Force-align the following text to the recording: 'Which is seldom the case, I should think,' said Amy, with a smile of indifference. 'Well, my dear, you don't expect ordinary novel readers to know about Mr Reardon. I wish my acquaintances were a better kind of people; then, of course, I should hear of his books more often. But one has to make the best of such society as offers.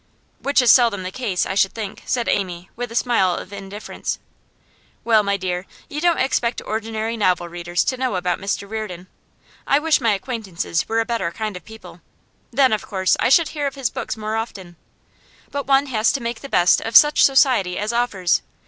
'Which 0.39 0.63
is 0.63 0.71
seldom 0.71 1.03
the 1.03 1.11
case, 1.11 1.45
I 1.45 1.53
should 1.53 1.73
think,' 1.73 2.01
said 2.07 2.27
Amy, 2.27 2.71
with 2.75 2.91
a 2.91 2.95
smile 2.95 3.35
of 3.35 3.53
indifference. 3.53 4.17
'Well, 5.03 5.21
my 5.21 5.37
dear, 5.37 5.67
you 5.91 6.01
don't 6.01 6.17
expect 6.17 6.59
ordinary 6.65 7.15
novel 7.15 7.47
readers 7.47 7.83
to 7.83 7.97
know 7.97 8.15
about 8.15 8.39
Mr 8.39 8.67
Reardon. 8.67 9.05
I 9.67 9.77
wish 9.77 10.01
my 10.01 10.15
acquaintances 10.15 10.89
were 10.89 11.01
a 11.01 11.05
better 11.05 11.29
kind 11.29 11.55
of 11.55 11.63
people; 11.63 12.01
then, 12.49 12.73
of 12.73 12.81
course, 12.81 13.15
I 13.19 13.29
should 13.29 13.49
hear 13.49 13.67
of 13.67 13.75
his 13.75 13.91
books 13.91 14.17
more 14.17 14.35
often. 14.37 14.75
But 15.51 15.67
one 15.67 15.85
has 15.85 16.11
to 16.13 16.19
make 16.19 16.39
the 16.41 16.49
best 16.49 16.81
of 16.81 16.95
such 16.95 17.23
society 17.23 17.77
as 17.77 17.93
offers. 17.93 18.41